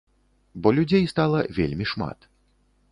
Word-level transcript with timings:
Бо 0.61 0.71
людзей 0.77 1.05
стала 1.13 1.45
вельмі 1.59 1.85
шмат. 1.95 2.19